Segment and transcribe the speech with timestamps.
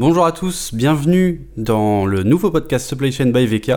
[0.00, 3.72] Bonjour à tous, bienvenue dans le nouveau podcast Supply Chain by VK.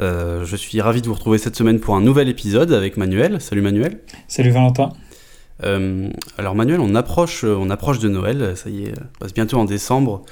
[0.00, 3.40] Euh, je suis ravi de vous retrouver cette semaine pour un nouvel épisode avec Manuel.
[3.40, 4.02] Salut Manuel.
[4.28, 4.90] Salut Valentin.
[5.64, 9.56] Euh, alors Manuel, on approche, on approche de Noël, ça y est, on passe bientôt
[9.56, 10.26] en décembre.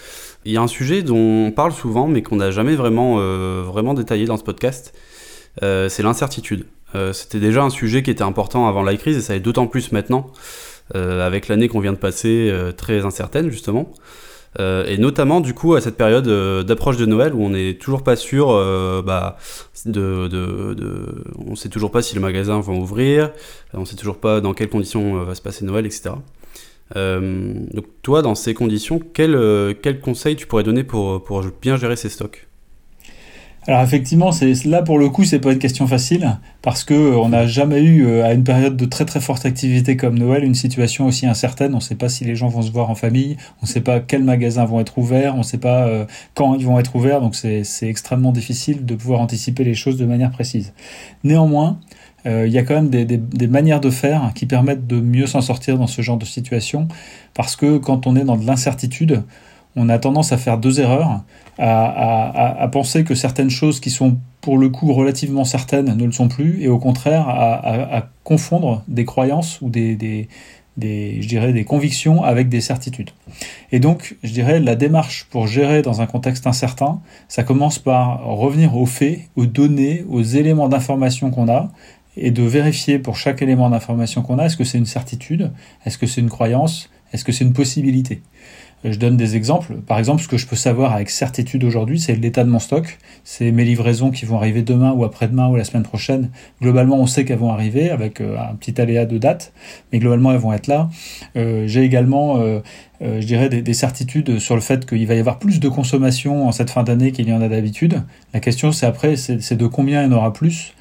[0.45, 3.63] Il y a un sujet dont on parle souvent mais qu'on n'a jamais vraiment, euh,
[3.67, 4.93] vraiment détaillé dans ce podcast,
[5.63, 6.67] c'est l'incertitude.
[7.15, 9.91] C'était déjà un sujet qui était important avant la crise et ça est d'autant plus
[9.91, 10.31] maintenant,
[10.93, 13.91] avec l'année qu'on vient de passer très incertaine justement.
[14.61, 17.75] Euh, et notamment du coup à cette période euh, d'approche de Noël où on n'est
[17.75, 19.37] toujours pas sûr, euh, bah,
[19.85, 23.33] de, de, de, sait toujours pas si les magasins vont ouvrir,
[23.73, 26.15] on sait toujours pas dans quelles conditions va se passer Noël, etc.
[26.95, 31.97] donc toi, dans ces conditions, quel, quel conseil tu pourrais donner pour, pour bien gérer
[31.97, 32.47] ces stocks?
[33.67, 37.17] Alors effectivement, c'est là pour le coup, c'est pas une question facile parce que euh,
[37.17, 40.45] on n'a jamais eu euh, à une période de très très forte activité comme Noël
[40.45, 41.73] une situation aussi incertaine.
[41.73, 43.81] On ne sait pas si les gens vont se voir en famille, on ne sait
[43.81, 46.95] pas quels magasins vont être ouverts, on ne sait pas euh, quand ils vont être
[46.95, 47.23] ouverts.
[47.23, 50.75] Donc c'est extrêmement difficile de pouvoir anticiper les choses de manière précise.
[51.23, 51.81] Néanmoins,
[52.27, 55.27] il y a quand même des, des, des, manières de faire qui permettent de mieux
[55.27, 56.89] s'en sortir dans ce genre de situation
[57.35, 59.23] parce que quand on est dans de l'incertitude,
[59.77, 61.23] on a tendance à faire deux erreurs,
[61.59, 66.29] à, penser que certaines choses qui sont pour le coup relativement certaines ne le sont
[66.29, 72.25] plus, et au contraire à, confondre des croyances ou des, des, je dirais, des convictions
[72.25, 73.11] avec des certitudes.
[73.73, 78.25] Et donc, je dirais, la démarche pour gérer dans un contexte incertain, ça commence par
[78.25, 81.71] revenir aux faits, aux données, aux éléments d'information qu'on a,
[82.17, 85.51] et de vérifier pour chaque élément d'information qu'on a, est-ce que c'est une certitude,
[85.85, 88.21] est-ce que c'est une croyance, est-ce que c'est une possibilité?
[88.85, 89.77] Je donne des exemples.
[89.77, 92.99] Par exemple, ce que je peux savoir avec certitude aujourd'hui, c'est l'état de mon stock.
[93.23, 96.29] C'est mes livraisons qui vont arriver demain ou après-demain ou la semaine prochaine.
[96.61, 99.55] Globalement, on sait qu'elles vont arriver avec euh, un petit aléa de date,
[99.91, 100.91] mais globalement, elles vont être là.
[101.37, 102.61] Euh, j'ai également, euh,
[103.01, 106.47] je dirais, des, des, certitudes sur le fait qu'il va y avoir plus de consommation
[106.47, 108.03] en cette fin d'année qu'il y en a d'habitude.
[108.35, 110.75] La question, c'est après, c'est de combien il y en aura plus?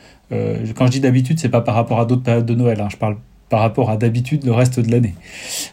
[0.76, 2.82] quand je dis d'habitude, c'est pas par rapport à d'autres périodes de Noël.
[2.82, 2.88] Hein.
[2.90, 3.18] Je parle
[3.53, 5.14] par rapport à d'habitude le reste de l'année.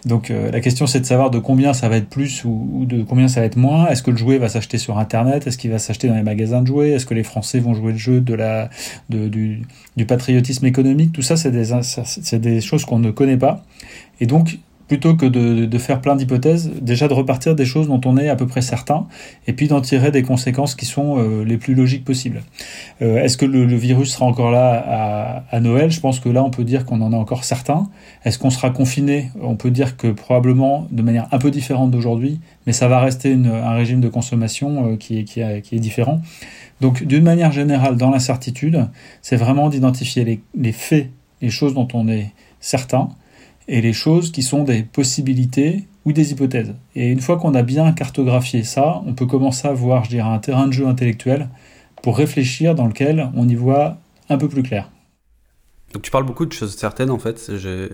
[0.04, 3.02] Donc euh, la question c'est de savoir de combien ça va être plus ou, de
[3.02, 3.88] combien ça va être moins.
[3.88, 5.46] Est-ce que le jouet va s'acheter sur internet?
[5.46, 6.90] Est-ce qu'il va s'acheter dans les magasins de jouets?
[6.90, 8.68] Est-ce que les Français vont jouer le jeu de la,
[9.08, 9.64] du,
[10.06, 11.14] patriotisme économique?
[11.14, 13.64] Tout ça c'est des, des choses qu'on ne connaît pas.
[14.20, 14.58] Et donc
[14.90, 18.34] plutôt que de, faire plein d'hypothèses, déjà de repartir des choses dont on est à
[18.34, 19.06] peu près certain,
[19.46, 22.42] et puis d'en tirer des conséquences qui sont euh, les plus logiques possibles.
[23.00, 25.92] Euh, Est-ce que le, virus sera encore là à, Noël?
[25.92, 27.88] Je pense que là, on peut dire qu'on en est encore certain.
[28.24, 29.30] Est-ce qu'on sera confiné?
[29.40, 33.32] On peut dire que probablement de manière un peu différente d'aujourd'hui, mais ça va rester
[33.34, 36.20] un régime de consommation euh, qui est différent.
[36.80, 38.88] Donc, d'une manière générale, dans l'incertitude,
[39.22, 41.10] c'est vraiment d'identifier les, les faits,
[41.42, 43.10] les choses dont on est certain,
[43.68, 46.74] et les choses qui sont des possibilités ou des hypothèses.
[46.94, 50.28] Et une fois qu'on a bien cartographié ça, on peut commencer à voir, je dirais,
[50.28, 51.48] un terrain de jeu intellectuel
[52.02, 54.90] pour réfléchir dans lequel on y voit un peu plus clair.
[55.92, 57.50] Donc tu parles beaucoup de choses certaines en fait,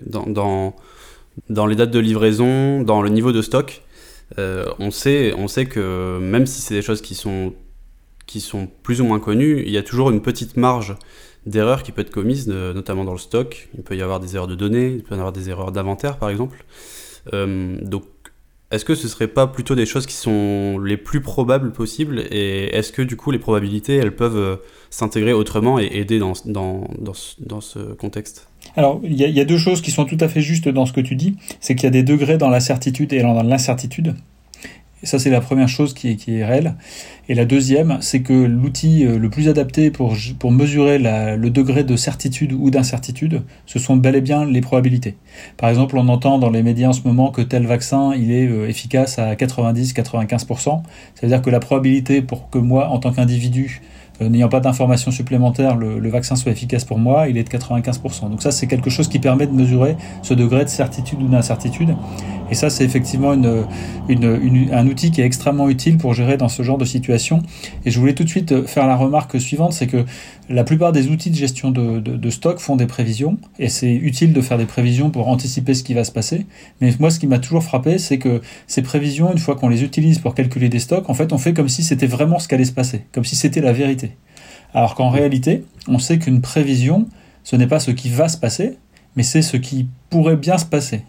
[0.07, 0.77] dans, dans,
[1.49, 3.83] dans, les dates de livraison, dans le niveau de stock,
[4.39, 7.55] euh, on, sait, on sait que même si c'est des choses qui sont,
[8.27, 10.95] qui sont plus ou moins connues, il y a toujours une petite marge
[11.47, 13.69] d'erreurs qui peut être commises, notamment dans le stock.
[13.77, 16.19] Il peut y avoir des erreurs de données, il peut y avoir des erreurs d'inventaire
[16.19, 16.65] par exemple.
[17.33, 18.05] Euh, donc
[18.73, 22.75] est-ce que ce serait pas plutôt des choses qui sont les plus probables possibles et
[22.75, 24.57] est-ce que du coup les probabilités elles peuvent euh,
[24.91, 28.49] s'intégrer autrement et aider dans, dans, dans, ce, dans ce contexte?
[28.77, 30.93] Alors, il y, y, a deux choses qui sont tout à fait justes dans ce
[30.93, 31.37] que tu dis.
[31.61, 34.17] C'est qu'il y a des degrés dans la certitude et dans l'incertitude.
[35.03, 36.75] Ça, c'est la première chose qui est, qui est réelle.
[37.29, 41.85] Et la deuxième, c'est que l'outil euh, le plus adapté pour, pour mesurer le degré
[41.85, 45.17] de certitude ou d'incertitude, ce sont bel et bien les probabilités.
[45.59, 48.49] Par exemple, on entend dans les médias en ce moment que tel vaccin, il est
[48.49, 50.83] euh, efficace à 90-95%.
[51.15, 53.83] C'est-à-dire que la probabilité pour que moi, en tant qu'individu,
[54.21, 58.31] n'ayant pas d'informations supplémentaires, le, le, vaccin soit efficace pour moi, il est de 95%.
[58.31, 61.95] Donc ça, c'est quelque chose qui permet de mesurer ce degré de certitude ou d'incertitude.
[62.51, 63.65] Et ça, c'est effectivement une,
[64.09, 67.43] une, une, un outil qui est extrêmement utile pour gérer dans ce genre de situation.
[67.85, 70.05] Et je voulais tout de suite faire la remarque suivante, c'est que
[70.49, 74.41] la plupart des outils de gestion de, stock font des prévisions, et c'est utile de
[74.41, 76.47] faire des prévisions pour anticiper ce qui va se passer.
[76.81, 79.83] Mais moi, ce qui m'a toujours frappé, c'est que ces prévisions, une fois qu'on les
[79.83, 82.65] utilise pour calculer des stocks, en fait, on fait comme si c'était vraiment ce qu'allait
[82.65, 84.13] se passer, comme si c'était la vérité.
[84.75, 87.09] Alors qu'en réalité, on sait qu'une prévision,
[87.45, 88.79] ce n'est pas ce qui va se passer,
[89.17, 91.03] mais c'est ce qui pourrait bien se passer.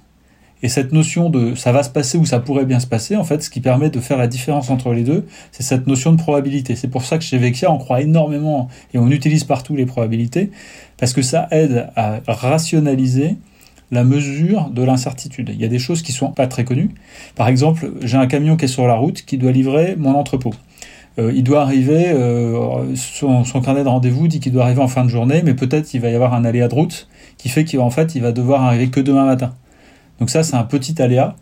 [0.63, 3.24] Et cette notion de ça va se passer ou ça pourrait bien se passer, en
[3.24, 6.18] fait, ce qui permet de faire la différence entre les deux, c'est cette notion de
[6.18, 6.75] probabilité.
[6.75, 10.51] C'est pour ça que chez Vexia, on croit énormément et on utilise partout les probabilités,
[10.98, 13.36] parce que ça aide à rationaliser
[13.92, 15.51] la mesure de l'incertitude.
[15.54, 16.89] Il y a des choses qui sont pas très connues.
[17.36, 20.54] Par exemple, j'ai un camion qui est sur la route qui doit livrer mon entrepôt.
[21.19, 24.88] Euh, il doit arriver, euh, son, son, carnet de rendez-vous dit qu'il doit arriver en
[24.88, 27.07] fin de journée, mais peut-être il va y avoir un aléa de route
[27.38, 29.54] qui fait qu'en fait il va devoir arriver que demain matin.
[30.19, 31.36] Donc ça c'est un petit aléa,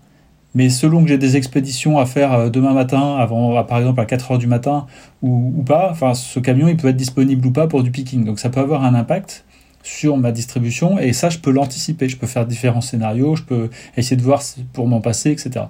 [0.54, 4.06] mais selon que j'ai des expéditions à faire euh, demain matin, avant par exemple à
[4.06, 4.86] 4 heures du matin
[5.22, 8.26] ou, pas, enfin ce camion il peut être disponible ou pas pour du picking.
[8.26, 9.46] Donc ça peut avoir un impact
[9.86, 13.70] sur ma distribution et ça je peux l'anticiper, je peux faire différents scénarios, je peux
[13.96, 14.42] essayer de voir
[14.74, 15.66] pour m'en passer, etc.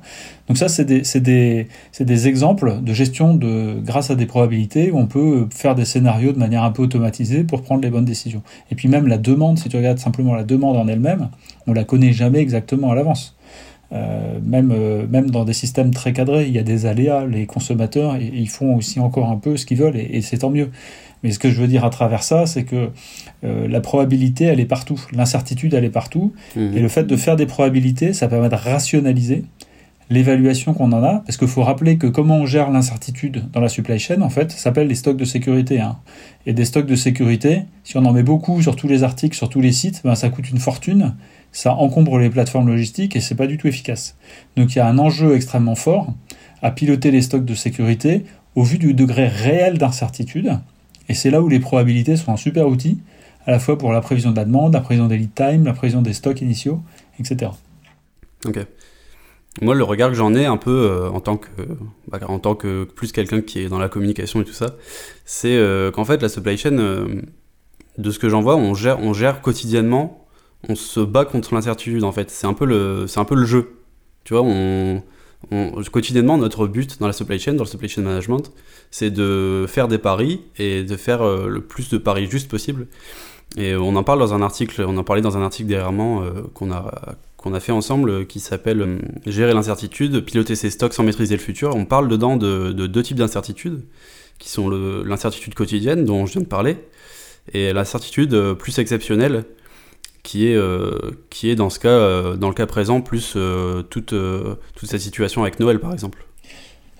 [0.48, 1.68] Donc ça c'est des, des,
[2.00, 6.32] des exemples de gestion de, grâce à des probabilités où on peut faire des scénarios
[6.32, 8.42] de manière un peu automatisée pour prendre les bonnes décisions.
[8.72, 11.30] Et puis même la demande, si tu regardes simplement la demande en elle-même,
[11.68, 13.36] on la connaît jamais exactement à l'avance.
[13.92, 17.46] Euh, même, euh, même dans des systèmes très cadrés, il y a des aléas, les
[17.46, 20.72] consommateurs, ils font aussi encore un peu ce qu'ils veulent et, et c'est tant mieux.
[21.24, 22.90] Mais ce que je veux dire à travers ça, c'est que
[23.44, 25.00] euh, la probabilité, elle est partout.
[25.12, 26.34] L'incertitude, elle est partout.
[26.56, 26.78] Mhm.
[26.78, 29.46] Et le fait de faire des probabilités, ça permet de rationaliser
[30.10, 33.70] l'évaluation qu'on en a, parce qu'il faut rappeler que comment on gère l'incertitude dans la
[33.70, 35.80] supply chain, en fait, ça s'appelle les stocks de sécurité.
[35.80, 35.98] Hein.
[36.46, 39.50] Et des stocks de sécurité, si on en met beaucoup sur tous les articles, sur
[39.50, 41.16] tous les sites, ben, ça coûte une fortune,
[41.52, 44.16] ça encombre les plateformes logistiques et c'est pas du tout efficace.
[44.58, 46.14] Donc il y a un enjeu extrêmement fort
[46.62, 48.26] à piloter les stocks de sécurité
[48.56, 50.60] au vu du degré réel d'incertitude
[51.10, 53.00] et c'est là où les probabilités sont un super outil,
[53.46, 55.74] à la fois pour la prévision de la demande, la prévision des lead time, la
[55.74, 56.82] prévision des stocks initiaux,
[57.20, 57.52] etc.
[58.46, 58.66] Ok.
[59.62, 61.48] Moi, le regard que j'en ai un peu euh, en tant que,
[62.10, 64.76] bah, en tant que plus quelqu'un qui est dans la communication et tout ça,
[65.24, 67.22] c'est euh, qu'en fait la supply chain, euh,
[67.98, 70.28] de ce que j'en vois, on gère, on gère quotidiennement,
[70.68, 72.30] on se bat contre l'incertitude en fait.
[72.32, 73.80] C'est un peu le, c'est un peu le jeu.
[74.26, 75.04] Tu vois, on,
[75.92, 78.52] quotidiennement, notre but dans la supply chain, dans le supply chain management,
[78.92, 82.88] c'est de faire des paris et de faire euh, le plus de paris juste possible.
[83.58, 86.44] Et on en parle dans un article, on en parlait dans un article dernièrement euh,
[86.54, 91.04] qu'on a qu'on a fait ensemble euh, qui s'appelle Gérer l'incertitude, piloter ses stocks sans
[91.04, 91.76] maîtriser le futur.
[91.76, 93.84] On parle dedans de, de deux types d'incertitudes,
[94.40, 96.78] qui sont l'incertitude quotidienne dont je viens de parler,
[97.54, 99.46] et l'incertitude plus exceptionnelle,
[100.26, 103.84] qui est, euh, qui est dans ce cas, euh, dans le cas présent, plus euh,
[103.84, 104.14] toute,
[104.76, 106.26] toute cette situation avec Noël, par exemple.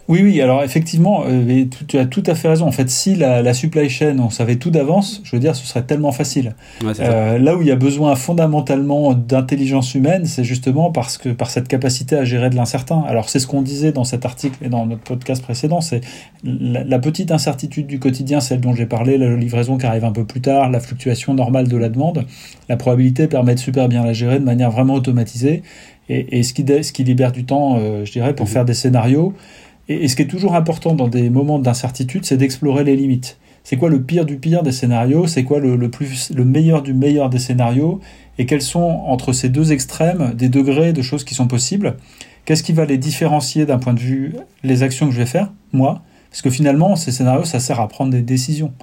[0.08, 2.68] Oui, oui, alors effectivement, euh, tu as tout à fait raison.
[2.68, 5.66] En fait, si la, la supply chain, on savait tout d'avance, je veux dire, ce
[5.66, 6.54] serait tellement facile.
[7.00, 11.50] euh, là où il y a besoin fondamentalement d'intelligence humaine, c'est justement parce que par
[11.50, 13.04] cette capacité à gérer de l'incertain.
[13.08, 16.02] Alors c'est ce qu'on disait dans cet article et dans notre podcast précédent, c'est
[16.44, 20.12] la, la, petite incertitude du quotidien, celle dont j'ai parlé, la livraison qui arrive un
[20.12, 22.26] peu plus tard, la fluctuation normale de la demande.
[22.70, 25.64] La probabilité permet de super bien la gérer de manière vraiment automatisée
[26.10, 28.50] et, et ce, qui, ce qui libère du temps, euh, je dirais, pour mmh.
[28.50, 29.34] faire des scénarios.
[29.88, 33.38] Et, ce qui est toujours important dans des moments d'incertitude, c'est d'explorer les limites.
[33.64, 35.28] C'est quoi le pire du pire des scénarios?
[35.28, 38.00] C'est quoi le, plus, le meilleur du meilleur des scénarios?
[38.38, 41.98] Et quels sont, entre ces deux extrêmes, des degrés de choses qui sont possibles?
[42.46, 45.52] Qu'est-ce qui va les différencier d'un point de vue les actions que je vais faire,
[45.74, 46.02] moi.
[46.30, 48.74] Parce que finalement, ces scénarios, ça sert à prendre des décisions.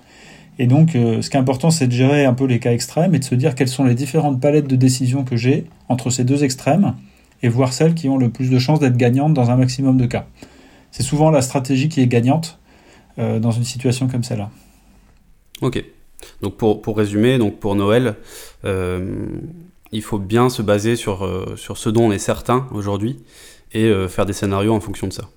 [0.59, 3.15] Et donc, euh, ce qui est important, c'est de gérer un peu les cas extrêmes
[3.15, 6.25] et de se dire quelles sont les différentes palettes de décisions que j'ai entre ces
[6.25, 6.95] deux extrêmes
[7.43, 10.07] et voir celles qui ont le plus de chances d'être gagnantes dans un maximum de
[10.07, 10.27] cas
[10.93, 12.61] c'est souvent la stratégie qui est gagnante
[13.19, 14.51] euh, dans une situation comme celle-là.
[15.61, 15.85] Ok.
[16.41, 18.15] Donc pour, résumer, donc pour Noël,
[18.65, 19.27] euh,
[19.91, 23.19] il faut bien se baser sur, euh, sur ce dont on est certain aujourd'hui
[23.75, 25.31] et faire des scénarios en fonction de ça.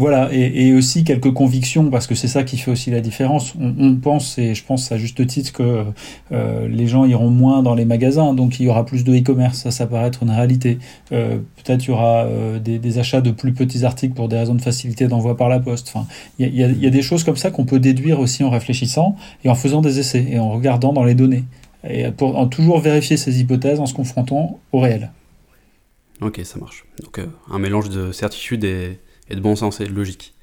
[0.00, 3.52] Voilà, et, aussi quelques convictions, parce que c'est ça qui fait aussi la différence.
[3.60, 5.84] On, pense, et je pense à juste titre, que
[6.32, 9.58] euh, les gens iront moins dans les magasins, donc il y aura plus de e-commerce,
[9.58, 10.78] ça, ça paraît être une réalité.
[11.12, 14.54] Euh, Peut-être il y aura euh, des, achats de plus petits articles pour des raisons
[14.54, 15.92] de facilité d'envoi par la poste.
[15.94, 16.06] Enfin,
[16.38, 19.54] il y, a, des choses comme ça qu'on peut déduire aussi en réfléchissant et en
[19.54, 21.44] faisant des essais et en regardant dans les données.
[21.86, 25.10] Et pour en toujours vérifier ces hypothèses en se confrontant au réel.
[26.22, 26.86] Ok, ça marche.
[27.02, 28.98] Donc un mélange de certitude et
[29.30, 30.34] et de bon sens et de logique.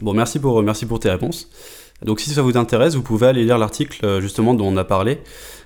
[0.00, 1.48] Bon, merci pour, merci pour tes réponses.
[2.04, 4.84] Donc si ça vous intéresse, vous pouvez aller lire l'article euh, justement dont on a
[4.84, 5.18] parlé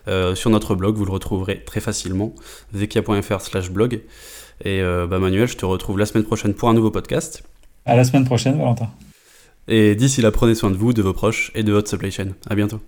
[0.08, 2.34] euh, sur notre blog, vous le retrouverez très facilement,
[2.74, 4.02] zekia.fr slash blog.
[4.64, 7.42] Et euh, bah Manuel, je te retrouve la semaine prochaine pour un nouveau podcast.
[7.84, 8.90] À la semaine prochaine, Valentin.
[9.68, 12.28] Et d'ici là, prenez soin de vous, de vos proches et de votre supply chain.
[12.48, 12.80] À bientôt.